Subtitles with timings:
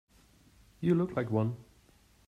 [0.79, 1.57] You look like one.